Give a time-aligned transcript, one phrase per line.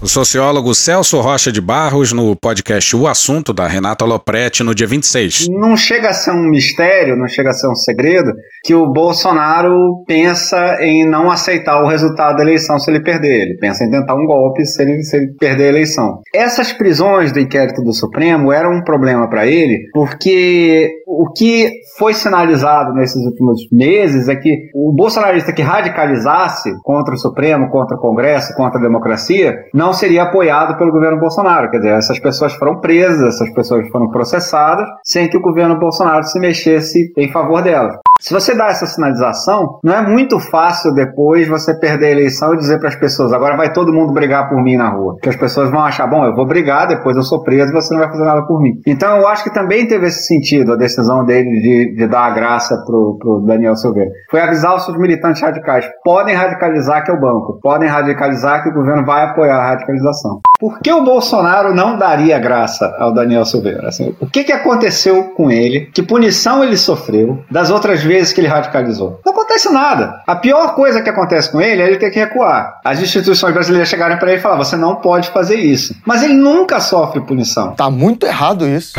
[0.00, 4.86] o sociólogo Celso Rocha de Barros no podcast O Assunto da Renata Lopretti no dia
[4.86, 5.48] 26.
[5.48, 8.32] Não chega a ser um mistério, não chega a ser um segredo
[8.62, 13.42] que o Bolsonaro pensa em não aceitar o resultado da eleição se ele perder.
[13.42, 16.20] Ele pensa em tentar um golpe se ele, se ele perder a eleição.
[16.32, 22.14] Essas prisões do inquérito do Supremo eram um problema para ele, porque o que foi
[22.14, 28.00] sinalizado nesses últimos meses é que o bolsonarista que radicalizasse contra o Supremo, contra o
[28.00, 31.70] Congresso, contra a democracia, não não seria apoiado pelo governo Bolsonaro.
[31.70, 36.24] Quer dizer, essas pessoas foram presas, essas pessoas foram processadas, sem que o governo Bolsonaro
[36.24, 37.96] se mexesse em favor delas.
[38.20, 42.56] Se você dá essa sinalização, não é muito fácil depois você perder a eleição e
[42.56, 45.16] dizer para as pessoas: agora vai todo mundo brigar por mim na rua.
[45.22, 47.94] Que as pessoas vão achar: bom, eu vou brigar, depois eu sou preso e você
[47.94, 48.72] não vai fazer nada por mim.
[48.84, 52.30] Então eu acho que também teve esse sentido a decisão dele de, de dar a
[52.30, 54.10] graça pro, pro Daniel Silveira.
[54.28, 58.70] Foi avisar os seus militantes radicais: podem radicalizar que é o banco, podem radicalizar que
[58.70, 60.40] o governo vai apoiar a radicalização.
[60.58, 63.86] Por que o Bolsonaro não daria graça ao Daniel Silveira?
[63.86, 65.88] Assim, o que, que aconteceu com ele?
[65.94, 69.20] Que punição ele sofreu das outras vezes que ele radicalizou?
[69.24, 70.20] Não acontece nada.
[70.26, 72.80] A pior coisa que acontece com ele é ele ter que recuar.
[72.84, 75.94] As instituições brasileiras chegarem para ele e falar: você não pode fazer isso.
[76.04, 77.76] Mas ele nunca sofre punição.
[77.76, 78.94] Tá muito errado isso.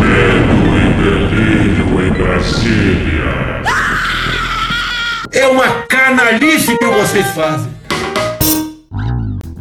[0.00, 3.62] Medo e delírio em Brasília.
[5.32, 7.79] É uma canalice que vocês fazem.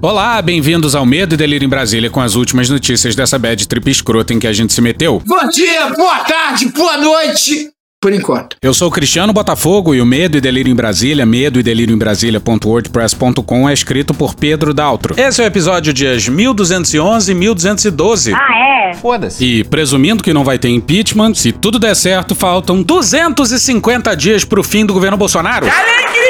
[0.01, 3.91] Olá, bem-vindos ao Medo e Delírio em Brasília com as últimas notícias dessa bad trip
[3.91, 5.21] escrota em que a gente se meteu.
[5.25, 7.69] Bom dia, boa tarde, boa noite!
[8.01, 8.55] Por enquanto.
[8.61, 11.97] Eu sou Cristiano Botafogo e o Medo e Delírio em Brasília, medo e delírio em
[11.97, 15.19] Brasília.wordpress.com é escrito por Pedro Daltro.
[15.19, 18.33] Esse é o episódio dias 1211 e 1212.
[18.33, 18.93] Ah, é?
[18.93, 19.43] Foda-se.
[19.43, 24.63] E presumindo que não vai ter impeachment, se tudo der certo, faltam 250 dias pro
[24.63, 25.65] fim do governo Bolsonaro.
[25.65, 26.28] Que alegria!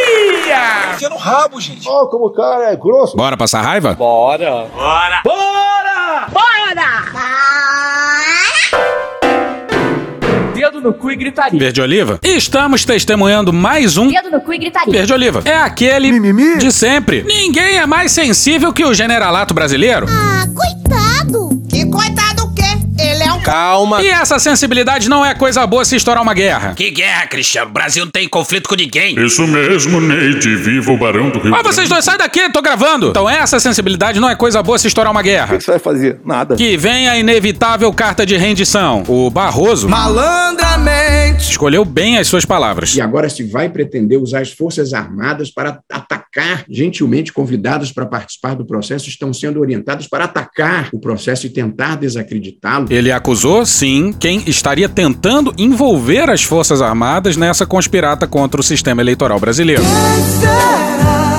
[1.08, 1.88] No rabo, gente.
[1.88, 3.16] Ó, oh, como o cara é grosso.
[3.16, 3.94] Bora passar raiva?
[3.94, 4.67] Bora.
[4.73, 5.22] Bora.
[5.23, 6.28] Bora!
[6.31, 6.50] Bora!
[10.54, 11.59] dedo no cu e gritaria.
[11.59, 12.20] Verde Oliva?
[12.21, 14.92] Estamos testemunhando mais um dedo no cu e gritaria.
[14.92, 15.42] Verde Oliva.
[15.45, 16.58] É aquele Mimimi?
[16.58, 17.23] de sempre.
[17.23, 20.05] Ninguém é mais sensível que o generalato brasileiro.
[20.09, 21.61] Ah, coitado.
[21.70, 22.29] Que coitado
[23.49, 24.02] Calma.
[24.02, 26.73] E essa sensibilidade não é coisa boa se estourar uma guerra.
[26.76, 27.70] Que guerra, Cristiano?
[27.70, 29.20] O Brasil não tem conflito com ninguém.
[29.20, 30.55] Isso mesmo, Neide.
[30.55, 33.09] Viva o Barão do Rio Mas vocês dois, sai daqui, tô gravando.
[33.09, 35.55] Então essa sensibilidade não é coisa boa se estourar uma guerra.
[35.55, 36.20] O que você vai fazer?
[36.26, 36.55] Nada.
[36.55, 39.04] Que vem a inevitável carta de rendição.
[39.08, 39.89] O Barroso...
[39.89, 41.08] Malandramente.
[41.39, 42.95] Escolheu bem as suas palavras.
[42.95, 48.55] E agora se vai pretender usar as Forças Armadas para atacar, gentilmente convidados para participar
[48.55, 52.88] do processo, estão sendo orientados para atacar o processo e tentar desacreditá-lo.
[52.89, 59.02] Ele acusou, sim, quem estaria tentando envolver as Forças Armadas nessa conspirata contra o sistema
[59.02, 59.83] eleitoral brasileiro.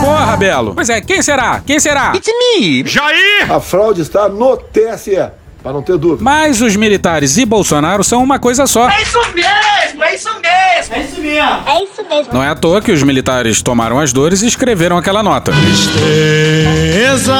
[0.00, 0.74] Porra, Belo.
[0.74, 1.60] Pois é, quem será?
[1.64, 2.12] Quem será?
[2.14, 2.86] It's me!
[2.86, 3.50] Jair!
[3.50, 5.39] A fraude está no TSE.
[5.62, 6.22] Pra não ter dúvida.
[6.22, 8.88] Mas os militares e Bolsonaro são uma coisa só.
[8.88, 11.68] É isso mesmo, é isso mesmo, é isso mesmo.
[11.68, 12.32] É isso mesmo.
[12.32, 15.52] Não é à toa que os militares tomaram as dores e escreveram aquela nota.
[15.52, 17.36] Tristeza.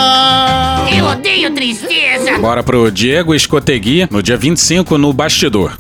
[0.97, 2.39] Eu odeio tristeza.
[2.39, 5.73] Bora pro Diego Escotegui no dia 25 no Bastidor.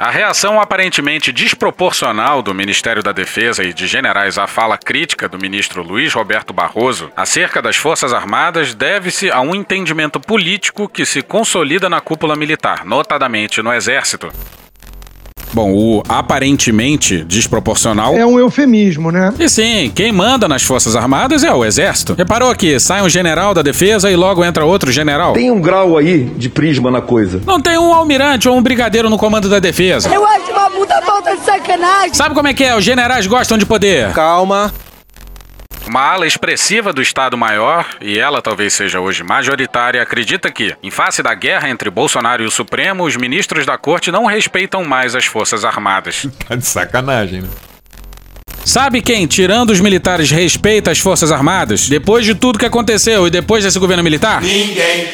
[0.00, 5.38] A reação aparentemente desproporcional do Ministério da Defesa e de generais à fala crítica do
[5.38, 11.20] ministro Luiz Roberto Barroso acerca das Forças Armadas deve-se a um entendimento político que se
[11.20, 14.32] consolida na cúpula militar, notadamente no Exército.
[15.52, 18.14] Bom, o aparentemente desproporcional.
[18.16, 19.32] É um eufemismo, né?
[19.38, 22.14] E sim, quem manda nas Forças Armadas é o Exército.
[22.14, 25.32] Reparou que sai um general da defesa e logo entra outro general?
[25.32, 27.40] Tem um grau aí de prisma na coisa.
[27.44, 30.08] Não tem um almirante ou um brigadeiro no comando da defesa.
[30.12, 32.14] Eu acho uma puta falta de sacanagem.
[32.14, 32.76] Sabe como é que é?
[32.76, 34.12] Os generais gostam de poder.
[34.12, 34.72] Calma.
[35.90, 41.20] Uma ala expressiva do Estado-Maior, e ela talvez seja hoje majoritária, acredita que, em face
[41.20, 45.26] da guerra entre Bolsonaro e o Supremo, os ministros da corte não respeitam mais as
[45.26, 46.28] Forças Armadas.
[46.46, 47.48] Tá de sacanagem, né?
[48.64, 51.88] Sabe quem, tirando os militares, respeita as Forças Armadas?
[51.88, 54.40] Depois de tudo que aconteceu e depois desse governo militar?
[54.40, 55.08] Ninguém.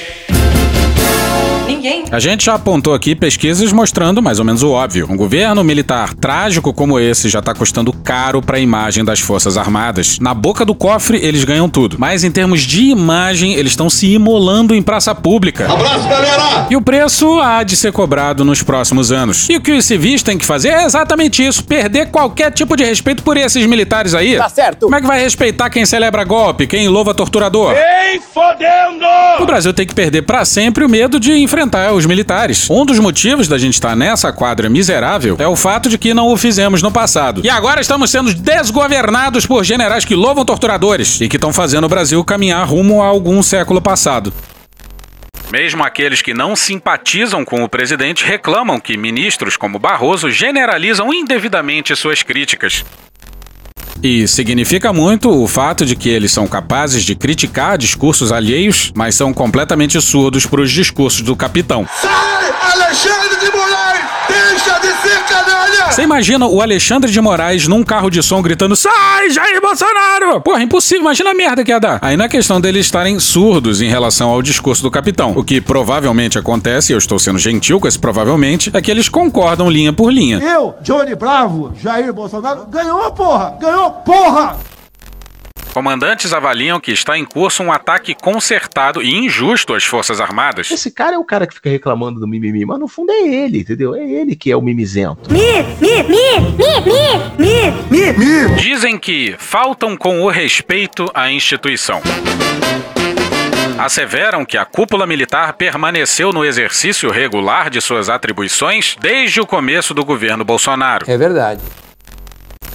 [1.66, 2.04] Ninguém.
[2.12, 5.08] A gente já apontou aqui pesquisas mostrando mais ou menos o óbvio.
[5.10, 9.56] Um governo militar trágico como esse já tá custando caro para a imagem das Forças
[9.56, 10.20] Armadas.
[10.20, 11.96] Na boca do cofre, eles ganham tudo.
[11.98, 15.64] Mas em termos de imagem, eles estão se imolando em praça pública.
[15.70, 16.66] Abraço, galera!
[16.70, 19.48] E o preço há de ser cobrado nos próximos anos.
[19.48, 22.84] E o que os civis têm que fazer é exatamente isso: perder qualquer tipo de
[22.84, 24.36] respeito por esses militares aí.
[24.36, 24.82] Tá certo.
[24.82, 27.72] Como é que vai respeitar quem celebra golpe, quem louva torturador?
[27.72, 29.04] Ei, fodendo!
[29.40, 31.56] O Brasil tem que perder para sempre o medo de enfrentar
[31.94, 32.69] os militares.
[32.70, 36.29] Um dos motivos da gente estar nessa quadra miserável é o fato de que não
[36.29, 37.41] o fizemos no passado.
[37.43, 41.88] E agora estamos sendo desgovernados por generais que louvam torturadores e que estão fazendo o
[41.88, 44.32] Brasil caminhar rumo a algum século passado.
[45.50, 51.94] Mesmo aqueles que não simpatizam com o presidente reclamam que ministros como Barroso generalizam indevidamente
[51.94, 52.85] suas críticas.
[54.02, 59.14] E significa muito o fato de que eles são capazes de criticar discursos alheios, mas
[59.14, 61.88] são completamente surdos para os discursos do capitão.
[62.00, 63.65] Sai, Alexandre de Moraes!
[64.28, 65.90] Deixa de ser canalha!
[65.90, 70.40] Você imagina o Alexandre de Moraes num carro de som gritando: Sai, Jair Bolsonaro!
[70.40, 71.99] Porra, impossível, imagina a merda que ia dar.
[72.02, 75.32] Aí não é questão deles estarem surdos em relação ao discurso do capitão.
[75.37, 79.08] O que provavelmente acontece, e eu estou sendo gentil com esse provavelmente, é que eles
[79.08, 80.38] concordam linha por linha.
[80.38, 83.56] Eu, Johnny Bravo, Jair Bolsonaro, ganhou, porra!
[83.61, 84.75] Ganhou, porra!
[85.76, 90.70] Comandantes avaliam que está em curso um ataque concertado e injusto às Forças Armadas.
[90.70, 93.58] Esse cara é o cara que fica reclamando do mimimi, mas no fundo é ele,
[93.58, 93.94] entendeu?
[93.94, 95.31] É ele que é o mimizento.
[95.31, 95.38] Mi,
[95.78, 98.56] mi, mi, mi, mi, mi, mi, mi.
[98.56, 102.00] Dizem que faltam com o respeito à instituição.
[103.79, 109.93] Asseveram que a cúpula militar permaneceu no exercício regular de suas atribuições desde o começo
[109.93, 111.05] do governo Bolsonaro.
[111.06, 111.61] É verdade.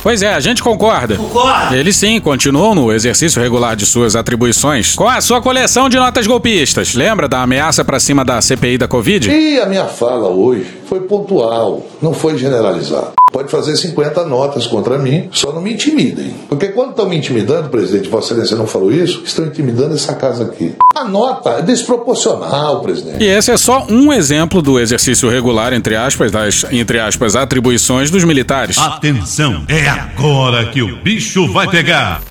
[0.01, 1.15] Pois é, a gente concorda.
[1.15, 1.75] Concorda.
[1.77, 6.25] Eles sim continuam no exercício regular de suas atribuições com a sua coleção de notas
[6.25, 6.95] golpistas.
[6.95, 9.29] Lembra da ameaça pra cima da CPI da Covid?
[9.29, 13.13] E a minha fala hoje foi pontual, não foi generalizada.
[13.31, 16.33] Pode fazer 50 notas contra mim, só não me intimidem.
[16.49, 20.43] Porque quando estão me intimidando, presidente, Vossa Excelência não falou isso, estão intimidando essa casa
[20.43, 20.75] aqui.
[20.93, 23.23] A nota é desproporcional, presidente.
[23.23, 28.11] E esse é só um exemplo do exercício regular, entre aspas, das, entre aspas, atribuições
[28.11, 28.77] dos militares.
[28.77, 32.21] Atenção, é agora que o bicho vai pegar.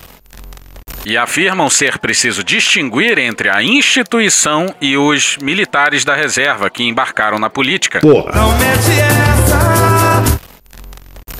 [1.05, 7.39] E afirmam ser preciso distinguir entre a instituição e os militares da reserva que embarcaram
[7.39, 8.01] na política.
[8.03, 9.30] Não mete essa!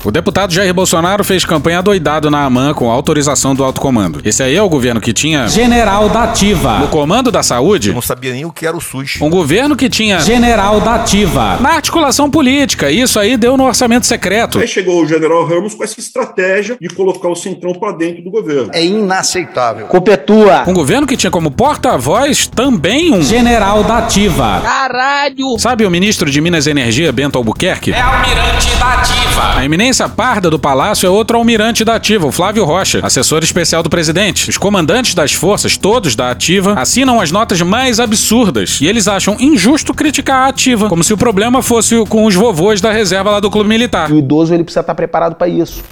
[0.03, 4.19] O deputado Jair Bolsonaro fez campanha doidado na AMAN com autorização do alto comando.
[4.25, 6.80] Esse aí é o governo que tinha General da Ativa.
[6.80, 9.19] no comando da saúde Não sabia nem o que era o SUS.
[9.21, 11.57] um governo que tinha General da Ativa.
[11.59, 12.89] na articulação política.
[12.89, 14.57] Isso aí deu no orçamento secreto.
[14.59, 18.31] Aí chegou o general Ramos com essa estratégia de colocar o Centrão para dentro do
[18.31, 18.71] governo.
[18.74, 19.86] É inaceitável.
[19.86, 20.63] Culpa é tua.
[20.68, 24.62] Um governo que tinha como porta-voz também um General da Ativa.
[24.63, 25.59] Caralho.
[25.59, 27.92] Sabe o ministro de Minas e Energia, Bento Albuquerque?
[27.94, 29.57] É almirante da ativa.
[29.57, 33.83] A eminência parda do palácio é outro almirante da Ativa, o Flávio Rocha, assessor especial
[33.83, 34.49] do presidente.
[34.49, 39.35] Os comandantes das forças, todos da Ativa, assinam as notas mais absurdas e eles acham
[39.39, 43.39] injusto criticar a Ativa, como se o problema fosse com os vovôs da reserva lá
[43.39, 44.11] do clube militar.
[44.11, 45.83] O idoso ele precisa estar preparado para isso.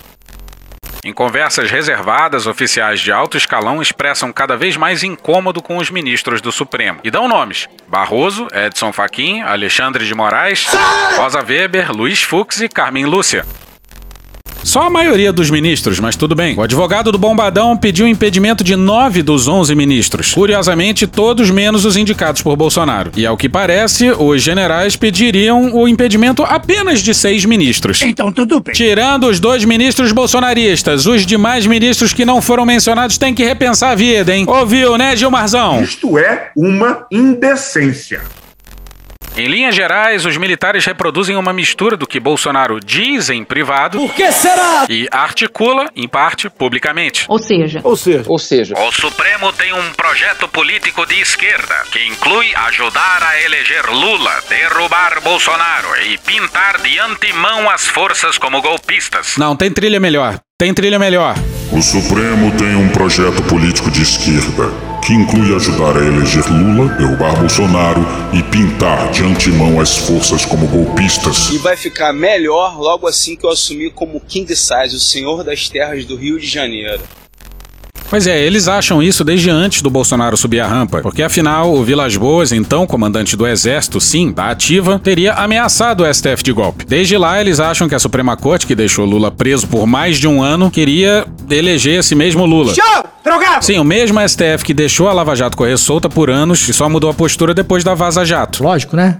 [1.03, 6.41] Em conversas reservadas, oficiais de alto escalão expressam cada vez mais incômodo com os ministros
[6.41, 6.99] do Supremo.
[7.05, 10.67] E dão nomes: Barroso, Edson Fachin, Alexandre de Moraes,
[11.15, 13.45] Rosa Weber, Luiz Fux e Carmen Lúcia.
[14.69, 16.55] Só a maioria dos ministros, mas tudo bem.
[16.55, 20.31] O advogado do Bombadão pediu impedimento de nove dos onze ministros.
[20.31, 23.09] Curiosamente, todos menos os indicados por Bolsonaro.
[23.17, 28.03] E ao que parece, os generais pediriam o impedimento apenas de seis ministros.
[28.03, 28.75] Então tudo bem.
[28.75, 33.93] Tirando os dois ministros bolsonaristas, os demais ministros que não foram mencionados têm que repensar
[33.93, 34.45] a vida, hein?
[34.47, 35.81] Ouviu, né, Gilmarzão?
[35.81, 38.21] Isto é uma indecência.
[39.39, 44.13] Em linhas gerais, os militares reproduzem uma mistura do que Bolsonaro diz em privado Por
[44.13, 44.85] que será?
[44.89, 47.23] e articula, em parte, publicamente.
[47.25, 52.05] Ou seja, Ou seja, Ou seja, O Supremo tem um projeto político de esquerda que
[52.05, 59.37] inclui ajudar a eleger Lula, derrubar Bolsonaro e pintar de antemão as forças como golpistas.
[59.37, 60.37] Não, tem trilha melhor.
[60.59, 61.35] Tem trilha melhor.
[61.71, 67.35] O Supremo tem um projeto político de esquerda que inclui ajudar a eleger Lula, derrubar
[67.39, 71.49] Bolsonaro e pintar de antemão as forças como golpistas.
[71.49, 75.67] E vai ficar melhor logo assim que eu assumir como King Size, o senhor das
[75.67, 77.01] terras do Rio de Janeiro.
[78.09, 81.83] Pois é, eles acham isso desde antes do Bolsonaro subir a rampa, porque afinal o
[81.83, 86.85] Vilas Boas, então comandante do Exército, sim, da ativa, teria ameaçado o STF de golpe.
[86.85, 90.27] Desde lá eles acham que a Suprema Corte, que deixou Lula preso por mais de
[90.27, 92.73] um ano, queria eleger esse mesmo Lula.
[92.73, 93.63] Tchau, drogado.
[93.63, 96.89] Sim, o mesmo STF que deixou a Lava Jato correr solta por anos e só
[96.89, 98.63] mudou a postura depois da Vaza Jato.
[98.63, 99.17] Lógico, né?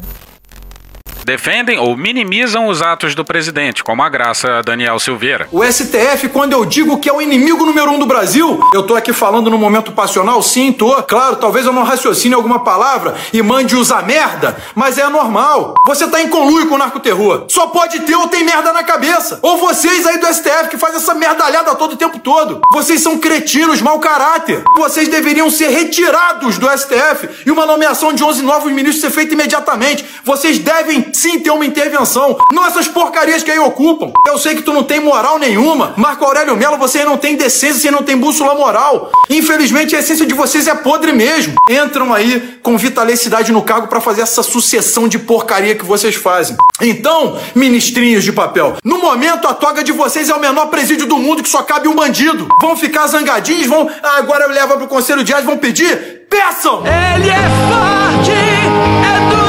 [1.30, 5.48] Defendem ou minimizam os atos do presidente, como a graça Daniel Silveira.
[5.52, 8.96] O STF, quando eu digo que é o inimigo número um do Brasil, eu tô
[8.96, 10.90] aqui falando no momento passional, sim, tô.
[11.04, 15.76] Claro, talvez eu não raciocine alguma palavra e mande usar merda, mas é normal.
[15.86, 17.46] Você tá em conluio com o narcoterror.
[17.48, 19.38] Só pode ter ou tem merda na cabeça.
[19.44, 22.60] Ou vocês aí do STF que fazem essa merdalhada todo o tempo todo.
[22.74, 24.64] Vocês são cretinos, mau caráter.
[24.76, 29.36] Vocês deveriam ser retirados do STF e uma nomeação de 11 novos ministros ser feita
[29.36, 30.04] imediatamente.
[30.24, 32.38] Vocês devem sim ter uma intervenção.
[32.52, 34.12] Não essas porcarias que aí ocupam.
[34.26, 35.94] Eu sei que tu não tem moral nenhuma.
[35.98, 39.12] Marco Aurélio Melo, você não tem decência, você não tem bússola moral.
[39.30, 41.56] Infelizmente, a essência de vocês é podre mesmo.
[41.70, 46.56] Entram aí com vitalidade no cargo para fazer essa sucessão de porcaria que vocês fazem.
[46.82, 51.18] Então, ministrinhos de papel, no momento a toga de vocês é o menor presídio do
[51.18, 52.48] mundo que só cabe um bandido.
[52.62, 53.90] Vão ficar zangadinhos, vão.
[54.02, 56.20] Ah, agora leva pro conselho de Ás, vão pedir?
[56.30, 56.84] Peçam!
[56.86, 59.49] Ele é forte, é durão,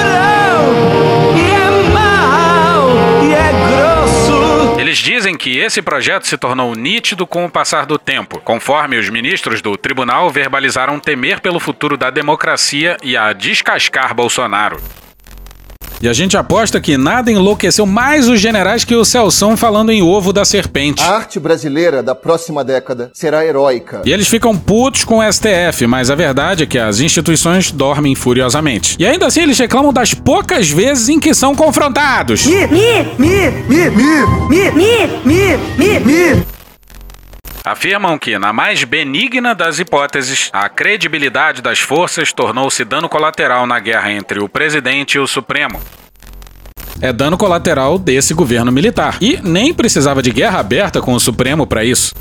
[4.91, 9.09] Eles dizem que esse projeto se tornou nítido com o passar do tempo, conforme os
[9.09, 14.83] ministros do tribunal verbalizaram temer pelo futuro da democracia e a descascar Bolsonaro.
[16.03, 20.03] E a gente aposta que nada enlouqueceu mais os generais que o Celção falando em
[20.03, 21.03] ovo da serpente.
[21.03, 24.01] A arte brasileira da próxima década será heróica.
[24.07, 28.15] E eles ficam putos com o STF, mas a verdade é que as instituições dormem
[28.15, 28.97] furiosamente.
[28.99, 32.47] E ainda assim eles reclamam das poucas vezes em que são confrontados.
[32.47, 36.50] Mi, mi, mi, mi, mi, mi, mi, mi, mi.
[37.65, 43.79] Afirmam que, na mais benigna das hipóteses, a credibilidade das forças tornou-se dano colateral na
[43.79, 45.81] guerra entre o presidente e o Supremo.
[47.03, 49.19] É dano colateral desse governo militar.
[49.21, 52.15] E nem precisava de guerra aberta com o Supremo para isso.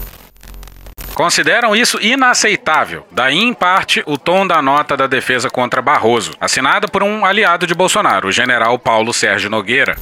[1.13, 3.05] Consideram isso inaceitável.
[3.11, 7.67] Daí, em parte, o tom da nota da defesa contra Barroso, assinada por um aliado
[7.67, 9.97] de Bolsonaro, o general Paulo Sérgio Nogueira.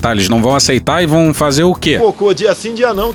[0.00, 1.98] Tá, eles não vão aceitar e vão fazer o quê?
[1.98, 3.14] Cocô, dia sim, dia não.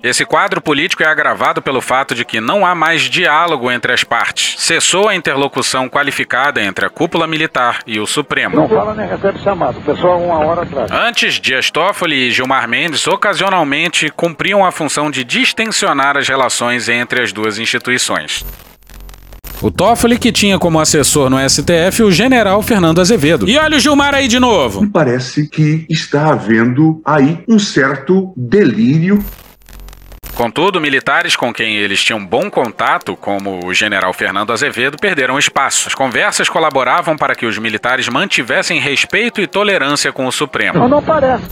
[0.00, 4.04] Esse quadro político é agravado pelo fato de que não há mais diálogo entre as
[4.04, 4.54] partes.
[4.58, 8.54] Cessou a interlocução qualificada entre a cúpula militar e o Supremo.
[8.54, 9.80] Não fala nem recebe chamado.
[9.80, 10.90] Pessoal uma hora atrás.
[10.92, 17.20] Antes, Dias Toffoli e Gilmar Mendes ocasionalmente cumpriam a função de distensionar as relações entre
[17.20, 18.44] as duas instituições.
[19.60, 23.48] O Toffoli que tinha como assessor no STF o general Fernando Azevedo.
[23.48, 24.82] E olha o Gilmar aí de novo.
[24.82, 29.18] Me parece que está havendo aí um certo delírio
[30.38, 35.88] Contudo, militares com quem eles tinham bom contato, como o general Fernando Azevedo, perderam espaço.
[35.88, 40.78] As conversas colaboravam para que os militares mantivessem respeito e tolerância com o Supremo.
[40.78, 41.42] Não, não parece.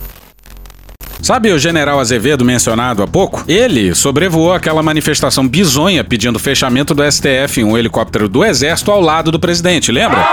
[1.21, 3.43] Sabe o general Azevedo mencionado há pouco?
[3.49, 9.01] Ele sobrevoou aquela manifestação bizonha pedindo fechamento do STF em um helicóptero do Exército ao
[9.01, 10.25] lado do presidente, lembra?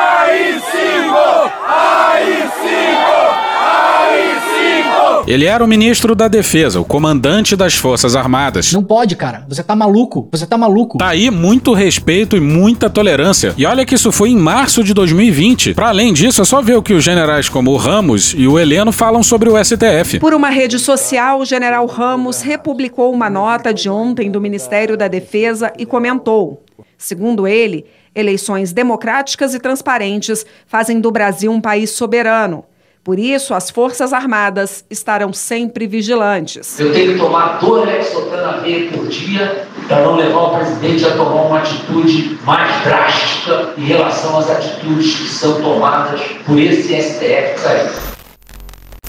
[5.25, 8.74] Ele era o ministro da Defesa, o comandante das Forças Armadas.
[8.74, 9.46] Não pode, cara.
[9.48, 10.27] Você tá maluco.
[10.32, 10.98] Você tá maluco.
[10.98, 13.53] Tá aí muito respeito e muita tolerância.
[13.58, 15.75] E olha que isso foi em março de 2020.
[15.75, 18.60] Para além disso, é só ver o que os generais como o Ramos e o
[18.60, 20.20] Heleno falam sobre o STF.
[20.20, 25.08] Por uma rede social, o general Ramos republicou uma nota de ontem do Ministério da
[25.08, 26.62] Defesa e comentou:
[26.98, 32.65] segundo ele, eleições democráticas e transparentes fazem do Brasil um país soberano.
[33.04, 36.80] Por isso, as Forças Armadas estarão sempre vigilantes.
[36.80, 41.42] Eu tenho que tomar dois Lexotanavir por dia para não levar o presidente a tomar
[41.42, 48.14] uma atitude mais drástica em relação às atitudes que são tomadas por esse STF caído.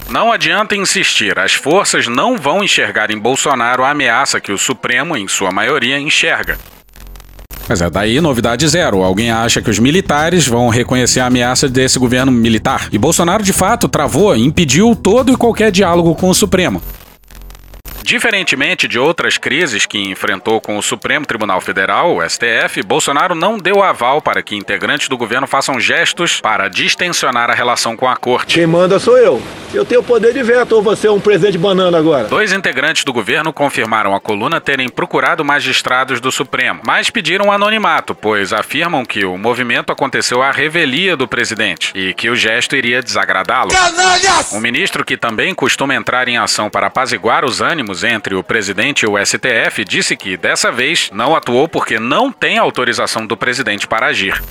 [0.09, 5.15] Não adianta insistir, as forças não vão enxergar em Bolsonaro a ameaça que o Supremo,
[5.15, 6.57] em sua maioria, enxerga.
[7.67, 9.03] Mas é daí novidade zero.
[9.03, 12.87] Alguém acha que os militares vão reconhecer a ameaça desse governo militar.
[12.91, 16.81] E Bolsonaro, de fato, travou, impediu todo e qualquer diálogo com o Supremo.
[18.05, 23.57] Diferentemente de outras crises que enfrentou com o Supremo Tribunal Federal, o STF, Bolsonaro não
[23.57, 28.15] deu aval para que integrantes do governo façam gestos para distensionar a relação com a
[28.15, 28.59] corte.
[28.59, 29.41] Quem manda sou eu.
[29.73, 32.27] Eu tenho poder de veto ou você é um presidente banana agora?
[32.27, 38.13] Dois integrantes do governo confirmaram à coluna terem procurado magistrados do Supremo, mas pediram anonimato,
[38.13, 43.01] pois afirmam que o movimento aconteceu à revelia do presidente e que o gesto iria
[43.01, 43.71] desagradá-lo.
[44.53, 49.03] Um ministro que também costuma entrar em ação para apaziguar os ânimos entre o presidente
[49.03, 53.87] e o STF disse que, dessa vez, não atuou porque não tem autorização do presidente
[53.87, 54.41] para agir.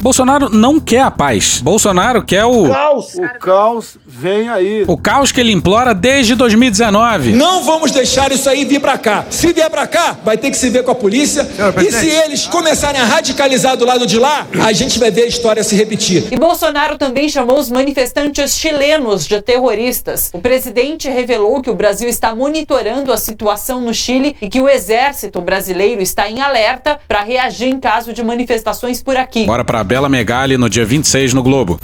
[0.00, 1.60] Bolsonaro não quer a paz.
[1.60, 2.70] Bolsonaro quer o.
[2.70, 3.14] Caos.
[3.14, 4.84] O caos vem aí.
[4.88, 7.32] O caos que ele implora desde 2019.
[7.32, 9.26] Não vamos deixar isso aí vir pra cá.
[9.28, 11.46] Se vier pra cá, vai ter que se ver com a polícia.
[11.84, 15.26] E se eles começarem a radicalizar do lado de lá, a gente vai ver a
[15.26, 16.28] história se repetir.
[16.32, 20.30] E Bolsonaro também chamou os manifestantes chilenos de terroristas.
[20.32, 24.68] O presidente revelou que o Brasil está monitorando a situação no Chile e que o
[24.68, 29.44] exército brasileiro está em alerta para reagir em caso de manifestações por aqui.
[29.44, 31.80] Bora pra Bela Megali no dia 26 no Globo.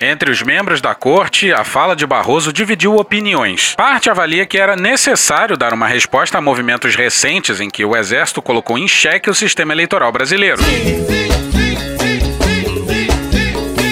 [0.00, 3.74] Entre os membros da corte, a fala de Barroso dividiu opiniões.
[3.74, 8.40] Parte avalia que era necessário dar uma resposta a movimentos recentes em que o Exército
[8.40, 10.62] colocou em xeque o sistema eleitoral brasileiro.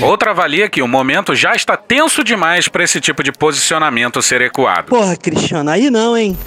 [0.00, 4.40] Outra avalia que o momento já está tenso demais para esse tipo de posicionamento ser
[4.40, 4.90] ecoado.
[4.90, 6.38] Porra, Cristiano, aí não, hein?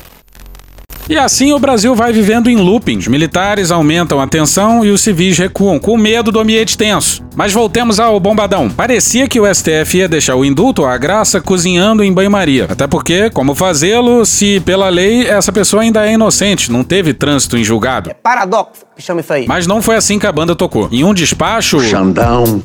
[1.09, 2.97] E assim o Brasil vai vivendo em looping.
[2.97, 7.23] Os militares aumentam a tensão e os civis recuam, com medo do ambiente tenso.
[7.33, 8.69] Mas voltemos ao bombadão.
[8.69, 12.67] Parecia que o STF ia deixar o indulto, a graça, cozinhando em banho-maria.
[12.69, 17.57] Até porque, como fazê-lo se, pela lei, essa pessoa ainda é inocente, não teve trânsito
[17.57, 18.09] em julgado?
[18.09, 19.45] É paradoxo, chama isso aí.
[19.47, 20.89] Mas não foi assim que a banda tocou.
[20.91, 21.79] Em um despacho.
[21.79, 22.61] Xandão.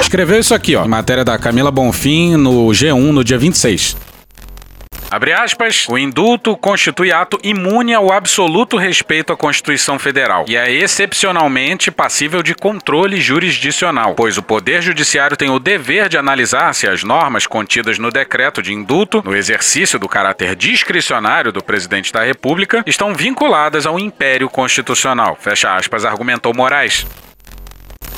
[0.00, 3.96] Escreveu isso aqui, ó, em matéria da Camila Bonfim no G1 no dia 26.
[5.10, 10.70] Abre aspas, o indulto constitui ato imune ao absoluto respeito à Constituição Federal e é
[10.70, 16.86] excepcionalmente passível de controle jurisdicional, pois o Poder Judiciário tem o dever de analisar se
[16.86, 22.22] as normas contidas no decreto de indulto, no exercício do caráter discricionário do presidente da
[22.22, 25.38] República, estão vinculadas ao império constitucional.
[25.40, 27.06] Fecha aspas, argumentou Moraes.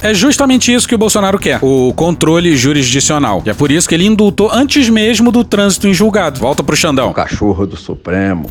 [0.03, 3.43] É justamente isso que o Bolsonaro quer: o controle jurisdicional.
[3.45, 6.41] E é por isso que ele indultou antes mesmo do trânsito em julgado.
[6.41, 7.13] Volta pro Xandão.
[7.13, 8.51] Cachorro do Supremo.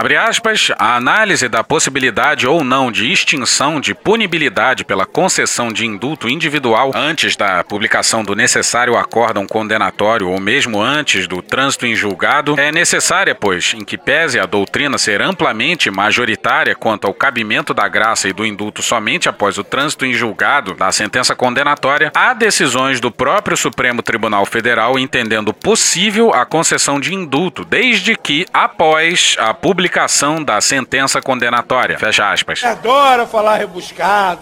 [0.00, 5.84] Abre aspas, a análise da possibilidade ou não de extinção de punibilidade pela concessão de
[5.84, 11.94] indulto individual antes da publicação do necessário acórdão condenatório ou mesmo antes do trânsito em
[11.94, 17.74] julgado é necessária, pois, em que pese a doutrina ser amplamente majoritária quanto ao cabimento
[17.74, 22.32] da graça e do indulto somente após o trânsito em julgado da sentença condenatória, há
[22.32, 29.36] decisões do próprio Supremo Tribunal Federal entendendo possível a concessão de indulto, desde que após
[29.38, 31.98] a publicação publicação da sentença condenatória.
[31.98, 32.62] Fecha aspas.
[32.62, 34.40] Adora falar rebuscado.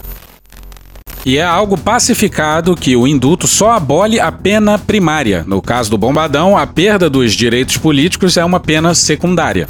[1.25, 5.45] E é algo pacificado que o indulto só abole a pena primária.
[5.47, 9.69] No caso do bombadão, a perda dos direitos políticos é uma pena secundária.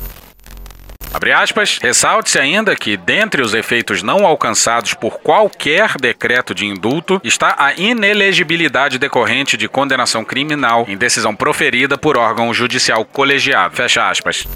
[1.12, 7.20] Abre aspas, ressalte-se ainda que, dentre os efeitos não alcançados por qualquer decreto de indulto,
[7.24, 13.74] está a inelegibilidade decorrente de condenação criminal em decisão proferida por órgão judicial colegiado.
[13.74, 14.46] Fecha aspas.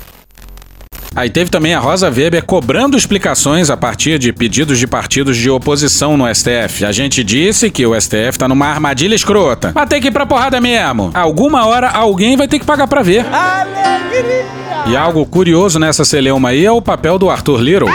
[1.14, 5.51] Aí teve também a Rosa Weber cobrando explicações a partir de pedidos de partidos de
[5.51, 6.85] oposição no STF.
[6.87, 9.72] A gente disse que o STF tá numa armadilha escrota.
[9.75, 11.11] Mas tem que ir pra porrada mesmo.
[11.12, 13.27] Alguma hora alguém vai ter que pagar pra ver.
[13.27, 14.62] Alegria!
[14.87, 17.90] E algo curioso nessa celeuma aí é o papel do Arthur Little.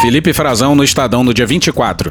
[0.00, 2.10] Felipe Frazão no Estadão no dia 24.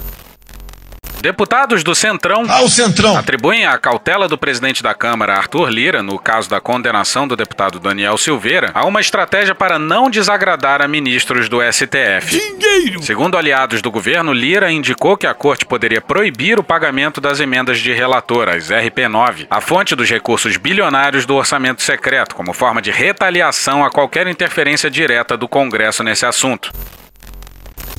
[1.22, 6.18] Deputados do Centrão, ah, Centrão atribuem a cautela do presidente da Câmara, Arthur Lira, no
[6.18, 11.50] caso da condenação do deputado Daniel Silveira, a uma estratégia para não desagradar a ministros
[11.50, 12.40] do STF.
[12.40, 13.04] Dinheiro!
[13.04, 17.80] Segundo aliados do governo, Lira indicou que a corte poderia proibir o pagamento das emendas
[17.80, 22.92] de relator, as RP9, a fonte dos recursos bilionários do orçamento secreto, como forma de
[22.92, 26.72] retaliação a qualquer interferência direta do Congresso nesse assunto.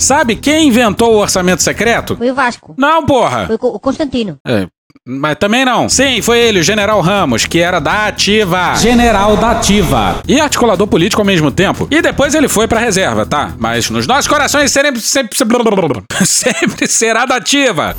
[0.01, 2.17] Sabe quem inventou o orçamento secreto?
[2.17, 2.75] Foi o Vasco.
[2.77, 3.47] Não, porra.
[3.47, 4.39] Foi o Constantino.
[4.47, 4.67] É,
[5.07, 5.89] mas também não.
[5.89, 8.75] Sim, foi ele, o General Ramos, que era da Ativa.
[8.77, 10.23] General da Ativa.
[10.27, 11.89] E articulador político ao mesmo tempo.
[11.91, 13.53] E depois ele foi pra reserva, tá?
[13.59, 17.97] Mas nos nossos corações sempre, sempre, sempre, sempre será da Ativa.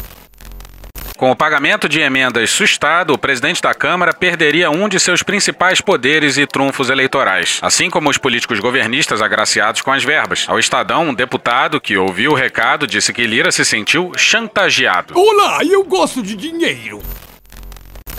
[1.22, 5.80] Com o pagamento de emendas sustado, o presidente da Câmara perderia um de seus principais
[5.80, 10.48] poderes e trunfos eleitorais, assim como os políticos governistas agraciados com as verbas.
[10.50, 15.14] Ao Estadão, um deputado que ouviu o recado disse que Lira se sentiu chantageado.
[15.16, 17.00] Olá, eu gosto de dinheiro.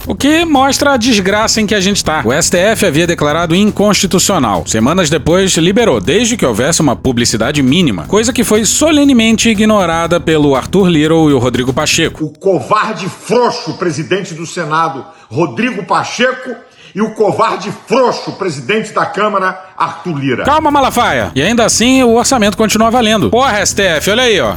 [0.04, 2.22] O que mostra a desgraça em que a gente está.
[2.24, 4.64] O STF havia declarado inconstitucional.
[4.66, 10.56] Semanas depois, liberou, desde que houvesse uma publicidade mínima, coisa que foi solenemente ignorada pelo
[10.56, 12.24] Arthur Little e o Rodrigo Pacheco.
[12.24, 16.50] O covarde frouxo presidente do Senado, Rodrigo Pacheco,
[16.94, 20.44] e o covarde frouxo presidente da Câmara, Arthur Lira.
[20.44, 21.30] Calma, Malafaia.
[21.34, 23.30] E ainda assim, o orçamento continua valendo.
[23.30, 24.56] Porra, STF, olha aí, ó.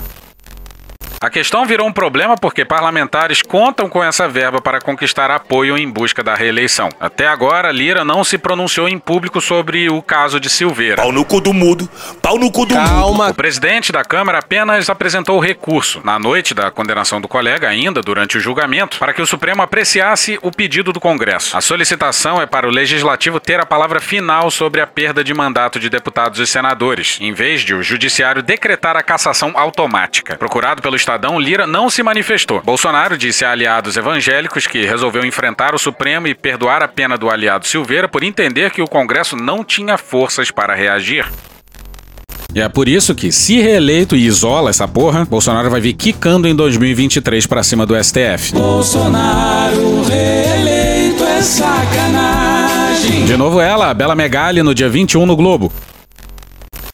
[1.22, 5.90] A questão virou um problema porque parlamentares contam com essa verba para conquistar apoio em
[5.90, 6.90] busca da reeleição.
[7.00, 11.02] Até agora, Lira não se pronunciou em público sobre o caso de Silveira.
[11.02, 11.90] Pau no cu do mudo,
[12.22, 13.26] pau no cu do Calma.
[13.26, 13.32] mudo.
[13.32, 18.02] O presidente da Câmara apenas apresentou o recurso, na noite da condenação do colega, ainda
[18.02, 21.58] durante o julgamento, para que o Supremo apreciasse o pedido do Congresso.
[21.58, 25.80] A solicitação é para o Legislativo ter a palavra final sobre a perda de mandato
[25.80, 30.36] de deputados e senadores, em vez de o Judiciário decretar a cassação automática.
[30.38, 32.64] Procurado pelo Estadão, Lira não se manifestou.
[32.64, 37.30] Bolsonaro disse a aliados evangélicos que resolveu enfrentar o Supremo e perdoar a pena do
[37.30, 41.28] aliado Silveira por entender que o Congresso não tinha forças para reagir.
[42.56, 46.48] E é por isso que, se reeleito e isola essa porra, Bolsonaro vai vir quicando
[46.48, 48.54] em 2023 para cima do STF.
[48.54, 53.26] Bolsonaro reeleito é sacanagem.
[53.26, 55.72] De novo ela, Bela Megali, no dia 21 no Globo.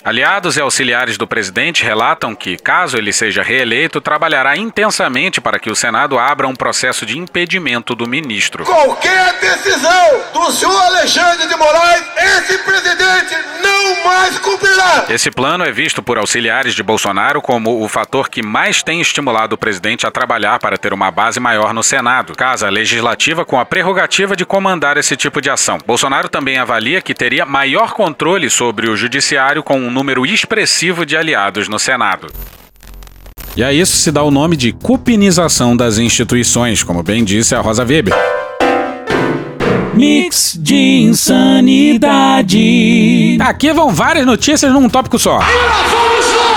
[0.03, 5.69] Aliados e auxiliares do presidente relatam que, caso ele seja reeleito, trabalhará intensamente para que
[5.69, 8.65] o Senado abra um processo de impedimento do ministro.
[8.65, 15.05] Qualquer decisão do senhor Alexandre de Moraes, esse presidente não mais cumprirá.
[15.07, 19.53] Esse plano é visto por auxiliares de Bolsonaro como o fator que mais tem estimulado
[19.53, 23.65] o presidente a trabalhar para ter uma base maior no Senado, casa legislativa com a
[23.65, 25.77] prerrogativa de comandar esse tipo de ação.
[25.85, 31.17] Bolsonaro também avalia que teria maior controle sobre o judiciário com um número expressivo de
[31.17, 32.27] aliados no Senado.
[33.57, 37.59] E a isso se dá o nome de cupinização das instituições, como bem disse a
[37.59, 38.15] Rosa Weber.
[39.93, 42.57] Mix de insanidade.
[43.41, 45.41] Aqui vão várias notícias num tópico só.
[45.41, 46.50] E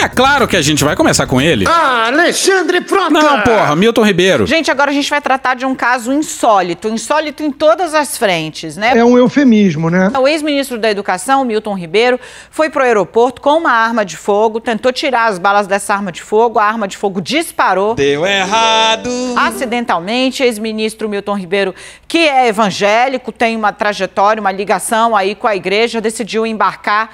[0.00, 1.66] é claro que a gente vai começar com ele.
[1.68, 3.10] Ah, Alexandre Frota!
[3.10, 4.46] Não, porra, Milton Ribeiro.
[4.46, 6.88] Gente, agora a gente vai tratar de um caso insólito.
[6.88, 8.96] Insólito em todas as frentes, né?
[8.96, 10.10] É um eufemismo, né?
[10.18, 12.18] O ex-ministro da Educação, Milton Ribeiro,
[12.50, 16.22] foi pro aeroporto com uma arma de fogo, tentou tirar as balas dessa arma de
[16.22, 17.94] fogo, a arma de fogo disparou.
[17.94, 19.10] Deu errado.
[19.36, 21.74] Acidentalmente, ex-ministro Milton Ribeiro,
[22.08, 27.10] que é evangélico, tem uma trajetória, uma ligação aí com a igreja, decidiu embarcar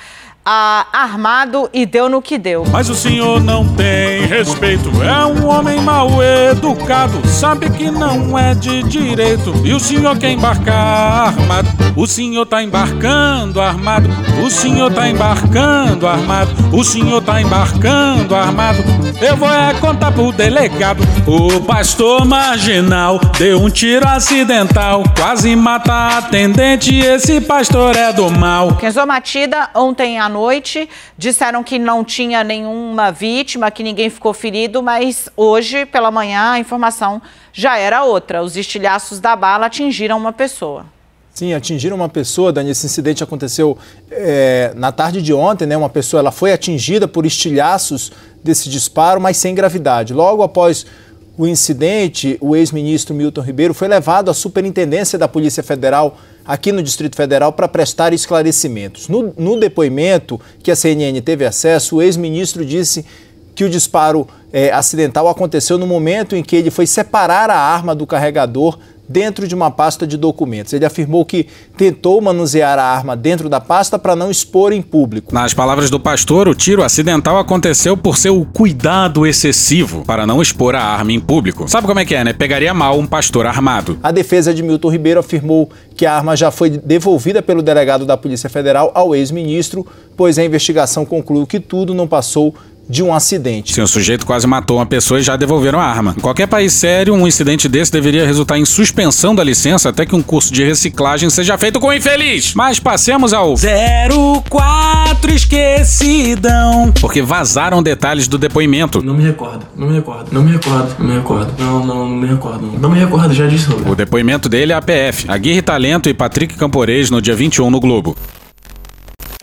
[0.49, 2.65] ah, armado e deu no que deu.
[2.71, 8.55] Mas o senhor não tem respeito, é um homem mal educado, sabe que não é
[8.55, 9.53] de direito.
[9.65, 14.09] E o senhor quer embarcar armado, o senhor tá embarcando armado,
[14.41, 18.85] o senhor tá embarcando armado, o senhor tá embarcando armado.
[19.21, 21.03] Eu vou é contar pro delegado.
[21.27, 26.95] O pastor marginal deu um tiro acidental, quase mata a atendente.
[26.95, 28.77] Esse pastor é do mal.
[28.77, 30.36] Kenzo Matida, ontem à noite,
[31.17, 36.59] disseram que não tinha nenhuma vítima, que ninguém ficou ferido, mas hoje, pela manhã, a
[36.59, 37.23] informação
[37.53, 38.43] já era outra.
[38.43, 40.87] Os estilhaços da bala atingiram uma pessoa.
[41.37, 42.71] Sim, atingiram uma pessoa, Dani.
[42.71, 43.77] Esse incidente aconteceu
[44.11, 45.77] é, na tarde de ontem, né?
[45.77, 48.11] Uma pessoa ela foi atingida por estilhaços
[48.43, 50.15] desse disparo, mas sem gravidade.
[50.15, 50.87] Logo após
[51.37, 56.83] o incidente, o ex-ministro Milton Ribeiro foi levado à superintendência da Polícia Federal aqui no
[56.83, 59.09] Distrito Federal para prestar esclarecimentos.
[59.09, 63.05] No, no, depoimento que a CNN teve acesso, o ex-ministro disse
[63.55, 67.95] que o disparo é, acidental aconteceu no momento em que ele foi separar a arma
[67.95, 70.73] do carregador dentro de uma pasta de documentos.
[70.73, 75.35] Ele afirmou que tentou manusear a arma dentro da pasta para não expor em público.
[75.35, 80.75] Nas palavras do pastor, o tiro acidental aconteceu por seu cuidado excessivo para não expor
[80.75, 81.69] a arma em público.
[81.69, 82.33] Sabe como é que é, né?
[82.33, 83.99] Pegaria mal um pastor armado.
[84.03, 88.17] A defesa de Milton Ribeiro afirmou que a arma já foi devolvida pelo delegado da
[88.17, 92.55] Polícia Federal ao ex-ministro, pois a investigação concluiu que tudo não passou
[92.89, 93.75] de um acidente.
[93.75, 96.15] Sim, o sujeito quase matou uma pessoa e já devolveram a arma.
[96.17, 100.15] Em qualquer país sério, um incidente desse deveria resultar em suspensão da licença até que
[100.15, 102.55] um curso de reciclagem seja feito com o infeliz.
[102.55, 106.93] Mas passemos ao 04 esquecidão.
[107.01, 109.03] Porque vazaram detalhes do depoimento.
[109.03, 111.53] Não me recordo, não me recordo, não me recordo, não me recordo.
[111.59, 112.67] Não, não, não me recordo.
[112.67, 113.67] Não, não me recordo, já disse.
[113.73, 117.81] O depoimento dele é a PF, Aguirre Talento e Patrick Camporês no dia 21 no
[117.81, 118.17] Globo.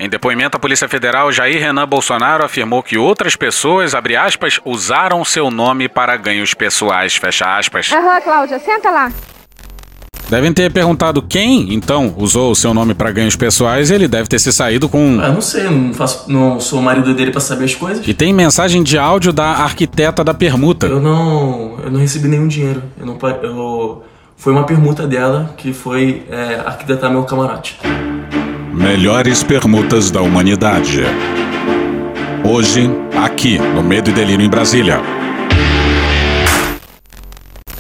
[0.04, 5.24] Em depoimento à Polícia Federal, Jair Renan Bolsonaro afirmou que outras pessoas, abre aspas, usaram
[5.24, 7.90] seu nome para ganhos pessoais, fecha aspas.
[7.90, 9.10] Aham, Cláudia, senta lá.
[10.30, 14.28] Devem ter perguntado quem, então, usou o seu nome para ganhos pessoais e ele deve
[14.28, 15.22] ter se saído com.
[15.22, 18.06] Ah, não sei, não, faço, não sou o marido dele para saber as coisas.
[18.06, 20.86] E tem mensagem de áudio da arquiteta da permuta.
[20.86, 21.78] Eu não.
[21.82, 22.84] Eu não recebi nenhum dinheiro.
[23.00, 23.18] Eu não.
[23.42, 24.04] Eu,
[24.36, 27.80] foi uma permuta dela que foi é, arquitetar meu camarote.
[28.74, 31.04] Melhores permutas da humanidade.
[32.44, 35.00] Hoje, aqui no Medo e Delírio em Brasília.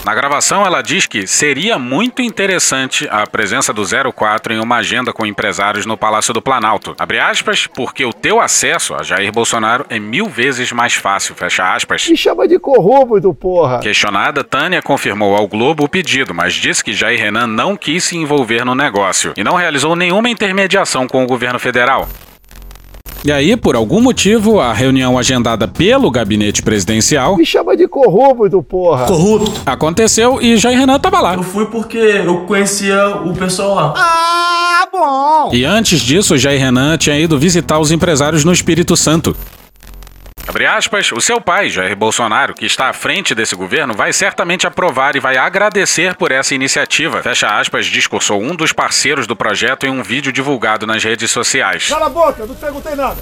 [0.05, 5.13] Na gravação, ela diz que seria muito interessante a presença do 04 em uma agenda
[5.13, 6.93] com empresários no Palácio do Planalto.
[6.99, 11.73] Abre aspas, porque o teu acesso a Jair Bolsonaro é mil vezes mais fácil, fecha
[11.73, 12.05] aspas.
[12.09, 13.79] Me chama de corrupto, porra.
[13.79, 18.17] Questionada, Tânia confirmou ao Globo o pedido, mas disse que Jair Renan não quis se
[18.17, 22.09] envolver no negócio e não realizou nenhuma intermediação com o governo federal.
[23.25, 27.37] E aí, por algum motivo, a reunião agendada pelo gabinete presidencial.
[27.37, 29.05] Me chama de corrupto, porra.
[29.05, 29.61] Corrupto.
[29.65, 31.35] Aconteceu e Jair Renan tava lá.
[31.35, 33.93] Eu fui porque eu conhecia o pessoal lá.
[33.95, 35.51] Ah, bom.
[35.53, 39.33] E antes disso, Jair Renan tinha ido visitar os empresários no Espírito Santo.
[40.53, 44.67] Abre aspas, o seu pai, Jair Bolsonaro, que está à frente desse governo, vai certamente
[44.67, 47.23] aprovar e vai agradecer por essa iniciativa.
[47.23, 51.89] Fecha aspas, discursou um dos parceiros do projeto em um vídeo divulgado nas redes sociais.
[51.89, 53.19] Cala a boca, não perguntei nada.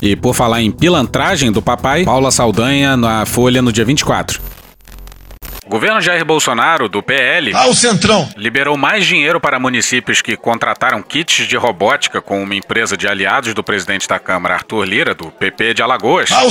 [0.00, 4.40] E por falar em pilantragem do papai, Paula Saldanha na Folha no dia 24.
[5.72, 7.64] O governo Jair Bolsonaro, do PL, Ah,
[8.36, 13.54] liberou mais dinheiro para municípios que contrataram kits de robótica com uma empresa de aliados
[13.54, 16.42] do presidente da Câmara, Arthur Lira, do PP de Alagoas, Ah,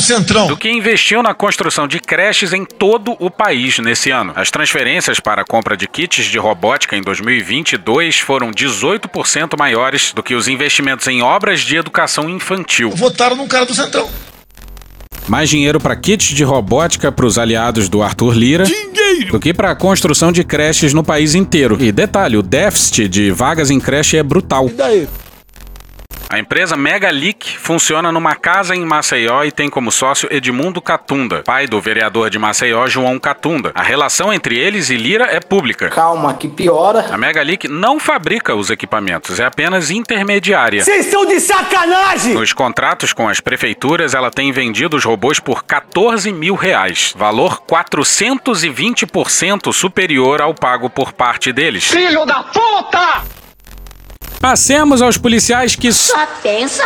[0.47, 4.33] do que investiu na construção de creches em todo o país nesse ano.
[4.35, 10.23] As transferências para a compra de kits de robótica em 2022 foram 18% maiores do
[10.23, 12.89] que os investimentos em obras de educação infantil.
[12.89, 14.09] Votaram num cara do Centrão.
[15.27, 18.63] Mais dinheiro para kits de robótica para os aliados do Arthur Lira
[19.25, 21.77] do que para a construção de creches no país inteiro.
[21.79, 24.67] E detalhe, o déficit de vagas em creche é brutal.
[24.67, 25.07] E daí?
[26.31, 31.67] A empresa Megalic funciona numa casa em Maceió e tem como sócio Edmundo Catunda, pai
[31.67, 33.73] do vereador de Maceió, João Catunda.
[33.75, 35.89] A relação entre eles e Lira é pública.
[35.89, 37.07] Calma, que piora.
[37.11, 40.85] A Megalic não fabrica os equipamentos, é apenas intermediária.
[40.85, 42.33] Vocês estão de sacanagem!
[42.33, 47.61] Nos contratos com as prefeituras, ela tem vendido os robôs por 14 mil reais, valor
[47.69, 51.91] 420% superior ao pago por parte deles.
[51.91, 53.40] Filho da puta!
[54.41, 55.93] Passemos aos policiais que.
[55.93, 56.83] Só pensa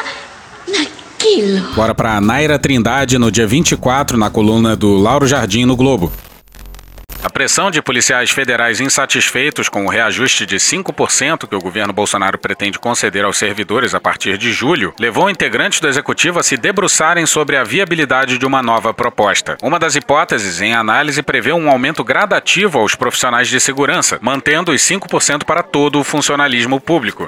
[0.68, 1.74] naquilo.
[1.74, 6.12] Bora pra Naira Trindade no dia 24, na coluna do Lauro Jardim no Globo.
[7.26, 12.38] A pressão de policiais federais insatisfeitos com o reajuste de 5% que o governo Bolsonaro
[12.38, 17.26] pretende conceder aos servidores a partir de julho levou integrantes do executivo a se debruçarem
[17.26, 19.58] sobre a viabilidade de uma nova proposta.
[19.64, 24.82] Uma das hipóteses em análise prevê um aumento gradativo aos profissionais de segurança, mantendo os
[24.84, 27.28] 5% para todo o funcionalismo público.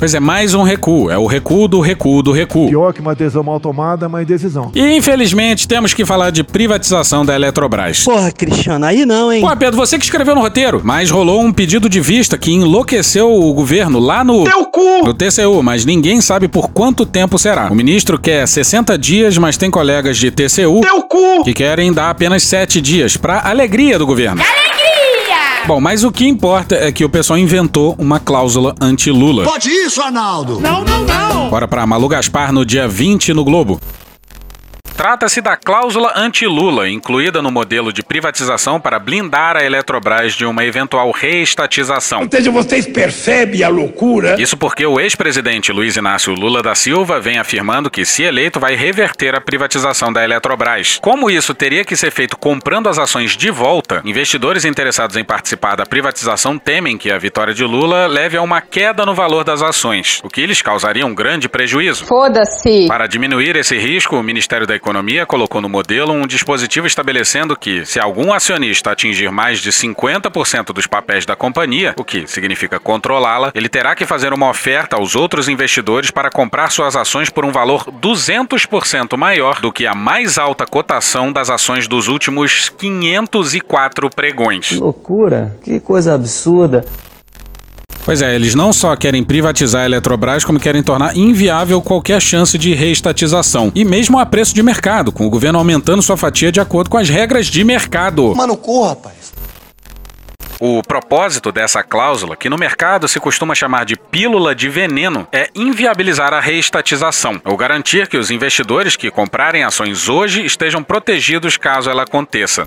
[0.00, 1.10] Pois é, mais um recuo.
[1.10, 2.70] É o recuo do recuo do recuo.
[2.70, 4.72] Pior que uma decisão mal tomada, mas decisão.
[4.74, 8.02] E infelizmente temos que falar de privatização da Eletrobras.
[8.02, 9.42] Porra, Cristiano, aí não, hein?
[9.42, 13.30] Pô, Pedro, você que escreveu no roteiro, mas rolou um pedido de vista que enlouqueceu
[13.30, 14.44] o governo lá no.
[14.44, 15.04] Teu cu!
[15.04, 17.70] No TCU, mas ninguém sabe por quanto tempo será.
[17.70, 21.44] O ministro quer 60 dias, mas tem colegas de TCU Teu cu!
[21.44, 24.42] que querem dar apenas 7 dias, pra alegria do governo.
[25.66, 29.44] Bom, mas o que importa é que o pessoal inventou uma cláusula anti-Lula.
[29.44, 30.58] Pode isso, Arnaldo.
[30.60, 31.50] Não, não, não.
[31.50, 33.80] Bora pra Malu Gaspar no dia 20 no Globo.
[35.00, 40.62] Trata-se da cláusula anti-Lula, incluída no modelo de privatização para blindar a Eletrobras de uma
[40.62, 42.24] eventual reestatização.
[42.24, 44.36] Então vocês percebem a loucura?
[44.38, 48.74] Isso porque o ex-presidente Luiz Inácio Lula da Silva vem afirmando que, se eleito, vai
[48.74, 50.98] reverter a privatização da Eletrobras.
[51.00, 55.76] Como isso teria que ser feito comprando as ações de volta, investidores interessados em participar
[55.76, 59.62] da privatização temem que a vitória de Lula leve a uma queda no valor das
[59.62, 62.04] ações, o que lhes causaria um grande prejuízo.
[62.04, 62.86] Foda-se!
[62.86, 64.89] Para diminuir esse risco, o Ministério da Economia
[65.26, 70.86] colocou no modelo um dispositivo estabelecendo que, se algum acionista atingir mais de 50% dos
[70.86, 75.48] papéis da companhia, o que significa controlá-la, ele terá que fazer uma oferta aos outros
[75.48, 80.66] investidores para comprar suas ações por um valor 200% maior do que a mais alta
[80.66, 84.72] cotação das ações dos últimos 504 pregões.
[84.72, 86.84] Loucura, que coisa absurda.
[88.04, 92.56] Pois é, eles não só querem privatizar a Eletrobras, como querem tornar inviável qualquer chance
[92.56, 93.70] de reestatização.
[93.74, 96.96] E mesmo a preço de mercado, com o governo aumentando sua fatia de acordo com
[96.96, 98.34] as regras de mercado.
[98.34, 99.20] Mano, corra, rapaz.
[100.62, 105.48] O propósito dessa cláusula, que no mercado se costuma chamar de pílula de veneno, é
[105.54, 111.88] inviabilizar a reestatização, ou garantir que os investidores que comprarem ações hoje estejam protegidos caso
[111.88, 112.66] ela aconteça.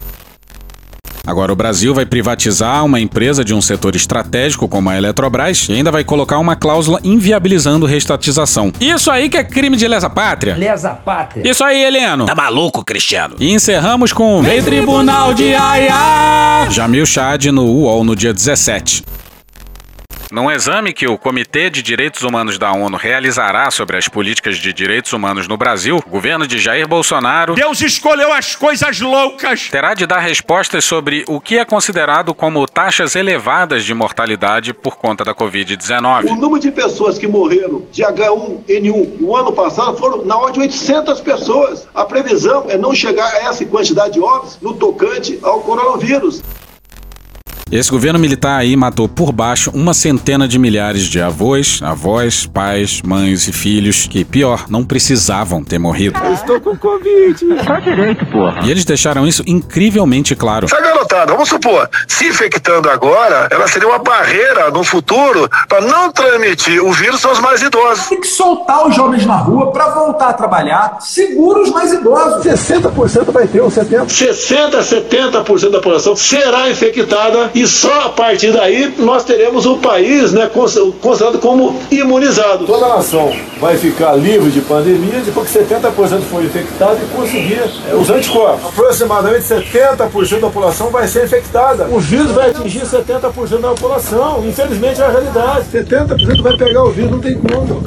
[1.25, 5.71] Agora o Brasil vai privatizar uma empresa de um setor estratégico como a Eletrobras e
[5.71, 8.73] ainda vai colocar uma cláusula inviabilizando reestatização.
[8.77, 10.53] Isso aí que é crime de lesa pátria.
[10.57, 11.49] Lesa pátria.
[11.49, 12.25] Isso aí, Heleno.
[12.25, 13.37] Tá maluco, Cristiano?
[13.39, 16.69] E encerramos com Vem Tribunal de Aia.
[16.69, 19.05] Jamil Chad no UOL no dia 17.
[20.33, 24.73] Num exame que o Comitê de Direitos Humanos da ONU realizará sobre as políticas de
[24.73, 27.53] direitos humanos no Brasil, o governo de Jair Bolsonaro.
[27.53, 29.69] Deus escolheu as coisas loucas!
[29.69, 34.97] Terá de dar respostas sobre o que é considerado como taxas elevadas de mortalidade por
[34.97, 36.25] conta da Covid-19.
[36.31, 40.73] O número de pessoas que morreram de H1N1 no ano passado foram na ordem de
[40.73, 41.87] 800 pessoas.
[41.93, 46.41] A previsão é não chegar a essa quantidade de óbitos no tocante ao coronavírus.
[47.71, 53.01] Esse governo militar aí matou por baixo uma centena de milhares de avós, avós, pais,
[53.01, 56.19] mães e filhos que, pior, não precisavam ter morrido.
[56.23, 57.43] Eu estou com Covid.
[57.65, 58.61] Tá direito, porra.
[58.63, 60.65] E eles deixaram isso incrivelmente claro.
[60.65, 66.11] Essa garotada, vamos supor, se infectando agora, ela seria uma barreira no futuro para não
[66.11, 68.07] transmitir o vírus aos mais idosos.
[68.07, 72.45] Tem que soltar os jovens na rua para voltar a trabalhar, segura os mais idosos.
[72.45, 74.09] 60% vai ter, ou 70%.
[74.09, 79.77] 60 a 70% da população será infectada e só a partir daí nós teremos o
[79.77, 80.49] país né,
[81.01, 82.65] considerado como imunizado.
[82.65, 87.61] Toda a nação vai ficar livre de pandemia depois que 70% for infectado e conseguir
[87.89, 88.67] é, os anticorpos.
[88.67, 91.87] Aproximadamente 70% da população vai ser infectada.
[91.89, 94.43] O vírus vai atingir 70% da população.
[94.45, 95.65] Infelizmente é a realidade.
[95.71, 97.83] 70% vai pegar o vírus, não tem como.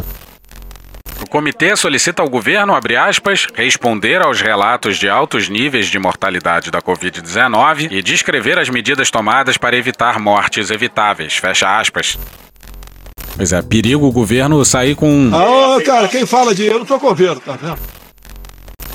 [1.27, 6.71] O comitê solicita ao governo, abre aspas, responder aos relatos de altos níveis de mortalidade
[6.71, 12.17] da Covid-19 e descrever as medidas tomadas para evitar mortes evitáveis, fecha aspas.
[13.37, 15.33] Pois é, perigo o governo sair com.
[15.35, 17.79] Ah, cara, quem fala de eu não sou governo, tá vendo?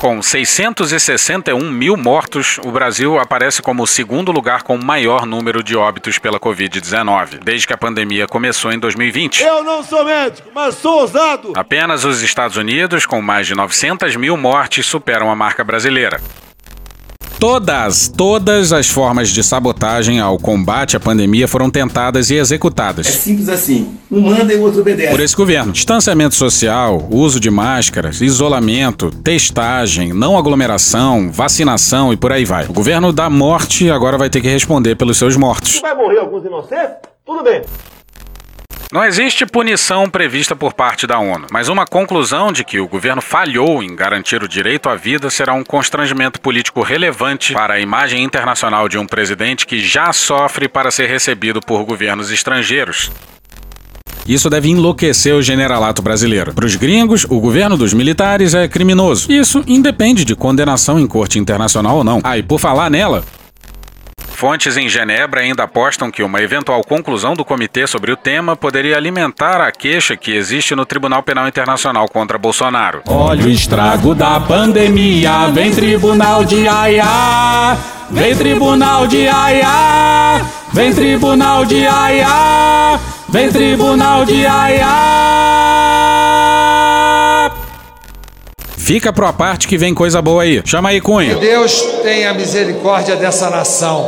[0.02, 5.62] Com 661 mil mortos, o Brasil aparece como o segundo lugar com o maior número
[5.62, 9.44] de óbitos pela Covid-19, desde que a pandemia começou em 2020.
[9.44, 11.52] Eu não sou médico, mas sou ousado.
[11.54, 16.20] Apenas os Estados Unidos, com mais de 900 mil mortes, superam a marca brasileira.
[17.42, 23.04] Todas, todas as formas de sabotagem ao combate à pandemia foram tentadas e executadas.
[23.08, 23.98] É simples assim.
[24.08, 25.10] Um manda e o outro obedece.
[25.10, 25.72] Por esse governo.
[25.72, 32.66] Distanciamento social, uso de máscaras, isolamento, testagem, não aglomeração, vacinação e por aí vai.
[32.66, 35.80] O governo da morte agora vai ter que responder pelos seus mortos.
[35.80, 36.94] Vai morrer alguns inocentes?
[37.26, 37.62] Tudo bem.
[38.92, 43.22] Não existe punição prevista por parte da ONU, mas uma conclusão de que o governo
[43.22, 48.22] falhou em garantir o direito à vida será um constrangimento político relevante para a imagem
[48.22, 53.10] internacional de um presidente que já sofre para ser recebido por governos estrangeiros.
[54.26, 56.52] Isso deve enlouquecer o generalato brasileiro.
[56.52, 59.32] Para os gringos, o governo dos militares é criminoso.
[59.32, 62.20] Isso independe de condenação em corte internacional ou não.
[62.22, 63.24] Ah, e por falar nela,
[64.34, 68.96] Fontes em Genebra ainda apostam que uma eventual conclusão do comitê sobre o tema poderia
[68.96, 73.02] alimentar a queixa que existe no Tribunal Penal Internacional contra Bolsonaro.
[73.06, 77.76] Olha o estrago da pandemia, vem tribunal de aiá,
[78.10, 80.40] vem tribunal de aiá,
[80.72, 86.21] vem tribunal de aiá, vem tribunal de aiá.
[88.92, 90.60] Fica pro a parte que vem coisa boa aí.
[90.66, 91.34] Chama aí, Cunha.
[91.34, 94.06] Que Deus tenha misericórdia dessa nação.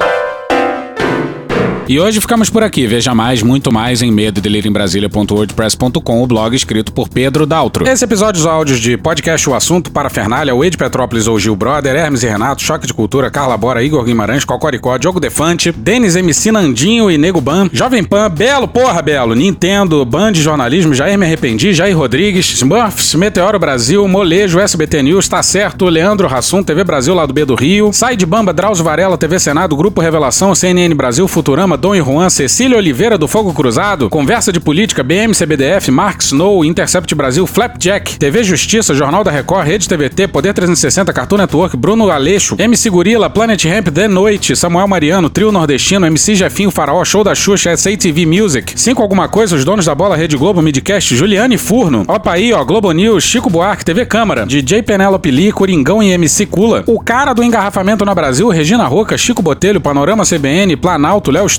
[1.87, 2.87] E hoje ficamos por aqui.
[2.87, 7.87] Veja mais, muito mais em medo em Brasília.wordpress.com, o blog escrito por Pedro Daltro.
[7.87, 11.95] Esse episódio os áudios de podcast O Assunto, Parafernália, o Ed Petrópolis ou Gil Brother,
[11.95, 16.51] Hermes e Renato, Choque de Cultura, Carla Bora, Igor Guimarães, Cocoricó, Diogo Defante, Denis MC
[16.51, 21.75] Nandinho e Nego Ban, Jovem Pan, Belo, porra, Belo, Nintendo, Band Jornalismo, Jair Me Arrependi,
[21.75, 27.27] Jair Rodrigues, Smurfs, Meteoro Brasil, Molejo, SBT News, Tá Certo, Leandro Rassum, TV Brasil lá
[27.27, 31.29] do B do Rio, Sai de Bamba, Drauzio Varela, TV Senado, Grupo Revelação, CNN Brasil,
[31.29, 36.21] Futurama, Dom e Juan, Cecília Oliveira do Fogo Cruzado, Conversa de Política, BM, CBDF, Mark
[36.21, 41.77] Snow, Intercept Brasil, Flapjack, TV Justiça, Jornal da Record, Rede TVT, Poder 360, Cartoon Network,
[41.77, 47.05] Bruno Aleixo, MC Gorila, Planet Ramp, The Noite, Samuel Mariano, Trio Nordestino, MC Jefinho, Faraó,
[47.05, 51.15] Show da Xuxa, SATV Music, Cinco Alguma Coisa, Os Donos da Bola, Rede Globo, Midcast,
[51.15, 56.03] Juliane Furno, Opa aí, ó, Globo News, Chico Buarque, TV Câmara, DJ Penélope Lee, Coringão
[56.03, 60.77] e MC Cula, o cara do engarrafamento no Brasil, Regina Roca, Chico Botelho, Panorama CBN,
[60.77, 61.47] Planalto, Léo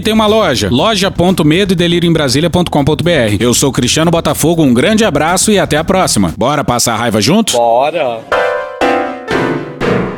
[0.00, 3.36] tem uma loja, loja.medo e delírio em Brasília.com.br.
[3.40, 6.34] Eu sou Cristiano Botafogo, um grande abraço e até a próxima.
[6.36, 7.52] Bora passar a raiva junto?
[7.52, 8.20] Bora!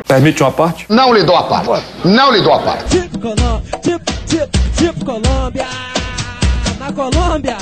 [0.07, 0.85] Permite uma parte?
[0.89, 1.85] Não lhe dou a parte.
[2.03, 2.99] Não lhe dou a parte.
[2.99, 5.67] Tipo Colômbia, tipo, tipo, tipo Colômbia.
[6.79, 7.57] Na Colômbia.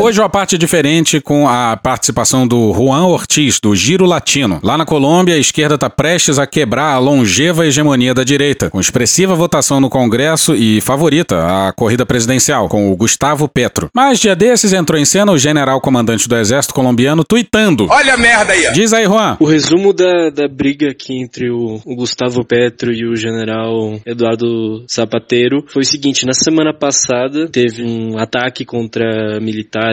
[0.00, 4.60] Hoje uma parte diferente com a participação do Juan Ortiz, do Giro Latino.
[4.62, 8.78] Lá na Colômbia, a esquerda está prestes a quebrar a longeva hegemonia da direita, com
[8.78, 13.90] expressiva votação no Congresso e favorita a corrida presidencial, com o Gustavo Petro.
[13.92, 17.88] Mas dia desses entrou em cena o general comandante do exército colombiano tuitando.
[17.90, 18.72] Olha a merda aí!
[18.72, 19.36] Diz aí, Juan.
[19.40, 24.86] O resumo da, da briga aqui entre o, o Gustavo Petro e o general Eduardo
[24.88, 29.88] Zapatero foi o seguinte, na semana passada teve um ataque contra militares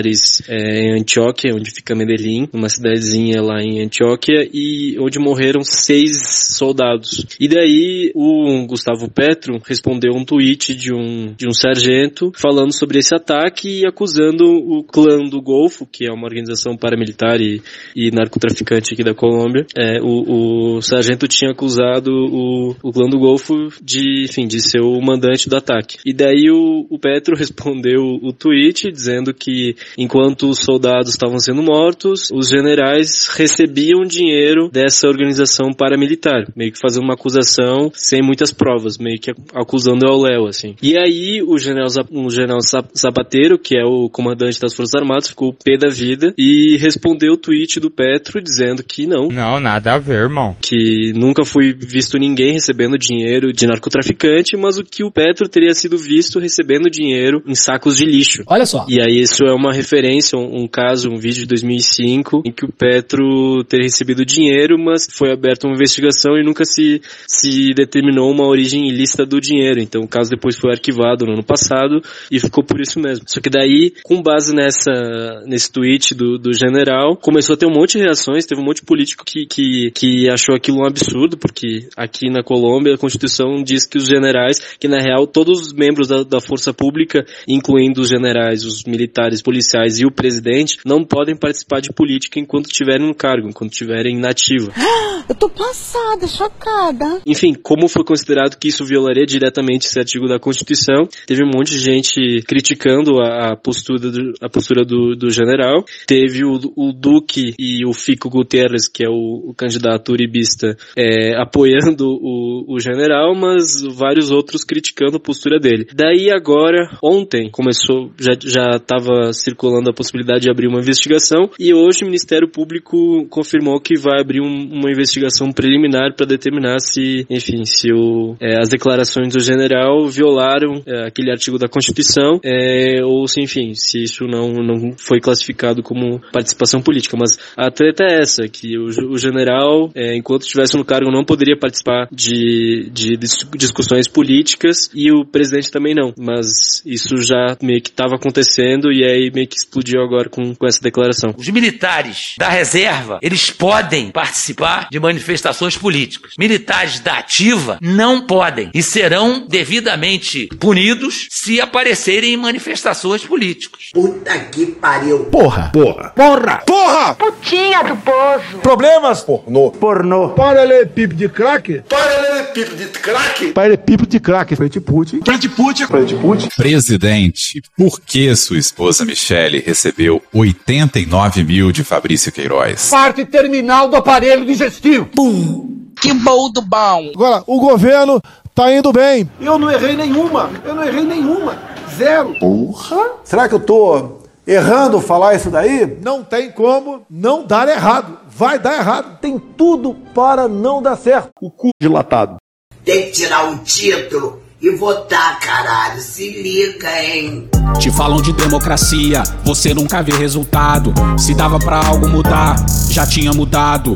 [0.47, 6.55] é, em Antioquia, onde fica Medellín, uma cidadezinha lá em Antioquia, e onde morreram seis
[6.55, 7.25] soldados.
[7.39, 12.99] E daí o Gustavo Petro respondeu um tweet de um, de um sargento falando sobre
[12.99, 17.61] esse ataque e acusando o clã do Golfo, que é uma organização paramilitar e,
[17.95, 19.65] e narcotraficante aqui da Colômbia.
[19.77, 24.81] É, o, o sargento tinha acusado o, o clã do Golfo de, enfim, de ser
[24.81, 25.97] o mandante do ataque.
[26.05, 31.61] E daí o, o Petro respondeu o tweet dizendo que enquanto os soldados estavam sendo
[31.61, 38.51] mortos, os generais recebiam dinheiro dessa organização paramilitar, meio que fazendo uma acusação sem muitas
[38.51, 40.75] provas, meio que acusando ao Léo, assim.
[40.81, 42.59] E aí o general, o general
[42.97, 47.37] Zapateiro, que é o comandante das Forças Armadas, ficou pé da vida e respondeu o
[47.37, 49.27] tweet do Petro dizendo que não.
[49.27, 50.55] Não, nada a ver, irmão.
[50.61, 55.73] Que nunca foi visto ninguém recebendo dinheiro de narcotraficante, mas o que o Petro teria
[55.73, 58.43] sido visto recebendo dinheiro em sacos de lixo.
[58.47, 58.85] Olha só.
[58.87, 62.65] E aí isso é uma referência, um, um caso, um vídeo de 2005, em que
[62.65, 68.31] o Petro teria recebido dinheiro, mas foi aberta uma investigação e nunca se, se determinou
[68.31, 69.79] uma origem ilícita do dinheiro.
[69.79, 72.01] Então o caso depois foi arquivado no ano passado
[72.31, 73.25] e ficou por isso mesmo.
[73.27, 77.73] Só que daí, com base nessa, nesse tweet do, do general, começou a ter um
[77.73, 81.37] monte de reações, teve um monte de político que, que, que achou aquilo um absurdo,
[81.37, 85.73] porque aqui na Colômbia a Constituição diz que os generais, que na real todos os
[85.73, 89.64] membros da, da força pública, incluindo os generais, os militares, policiais
[89.99, 94.71] e o presidente, não podem participar de política enquanto estiverem no cargo, enquanto estiverem nativa.
[95.27, 97.19] Eu tô passada, chocada.
[97.25, 101.71] Enfim, como foi considerado que isso violaria diretamente esse artigo da Constituição, teve um monte
[101.71, 105.83] de gente criticando a, a postura, do, a postura do, do general.
[106.05, 111.35] Teve o, o, Duque e o Fico Guterres, que é o, o candidato uribista, é,
[111.41, 115.87] apoiando o, o general, mas vários outros criticando a postura dele.
[115.91, 119.54] Daí agora, ontem, começou, já estava circulando
[119.89, 124.41] a possibilidade de abrir uma investigação e hoje o Ministério Público confirmou que vai abrir
[124.41, 130.07] um, uma investigação preliminar para determinar se, enfim, se o, é, as declarações do general
[130.07, 135.19] violaram é, aquele artigo da Constituição é, ou se, enfim, se isso não, não foi
[135.19, 137.17] classificado como participação política.
[137.17, 141.23] Mas a treta é essa, que o, o general, é, enquanto estivesse no cargo, não
[141.23, 146.13] poderia participar de, de discussões políticas e o presidente também não.
[146.17, 150.67] Mas isso já meio que estava acontecendo e aí meio que explodiu agora com, com
[150.67, 151.33] essa declaração.
[151.37, 156.33] Os militares da reserva, eles podem participar de manifestações políticas.
[156.37, 163.89] Militares da ativa não podem e serão devidamente punidos se aparecerem em manifestações políticas.
[163.93, 165.25] Puta que pariu.
[165.25, 165.69] Porra.
[165.71, 166.09] Porra.
[166.09, 166.57] Porra.
[166.65, 167.15] Porra!
[167.15, 168.57] Putinha do poço.
[168.61, 169.21] Problemas?
[169.21, 169.71] Pornô.
[169.71, 170.29] Pornô.
[170.29, 171.81] Paralelepípedo de crack?
[171.89, 173.51] Paralelepípedo de crack?
[173.51, 174.55] Paralelepípedo de crack.
[174.55, 175.21] Frente Putin.
[175.23, 175.85] Frente Putin.
[175.87, 176.49] Frente Putin.
[176.55, 179.05] Presidente, por que sua esposa
[179.35, 182.89] Michele recebeu 89 mil de Fabrício Queiroz?
[182.89, 185.07] Parte terminal do aparelho digestivo.
[185.07, 185.91] Pum.
[185.99, 187.11] Que bom do bom.
[187.13, 188.21] Agora, o governo
[188.53, 189.29] tá indo bem.
[189.41, 190.49] Eu não errei nenhuma.
[190.63, 191.57] Eu não errei nenhuma.
[191.97, 192.33] Zero.
[192.39, 193.11] Porra.
[193.25, 195.97] Será que eu tô errando falar isso daí?
[196.01, 198.17] Não tem como não dar errado.
[198.29, 199.19] Vai dar errado.
[199.19, 201.29] Tem tudo para não dar certo.
[201.41, 202.37] O cu dilatado.
[202.85, 206.01] Tem que tirar o título e votar, caralho.
[206.01, 207.49] Se liga, hein?
[207.79, 210.93] Te falam de democracia, você nunca vê resultado.
[211.17, 212.55] Se dava pra algo mudar,
[212.89, 213.95] já tinha mudado.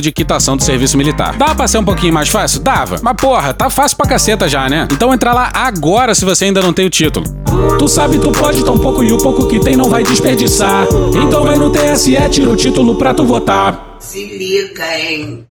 [0.00, 1.36] de quitação do serviço militar.
[1.36, 2.60] Dá pra ser um pouquinho mais fácil?
[2.60, 2.96] Dava.
[3.02, 4.88] Mas porra, tá fácil pra caceta já, né?
[4.90, 7.26] Então entra lá agora se você ainda não tem o título.
[7.78, 10.86] Tu sabe, tu pode tão pouco e o pouco que tem não vai desperdiçar.
[11.22, 13.96] Então vai no TSE, tira o título pra tu votar.
[13.98, 15.48] Se liga, hein?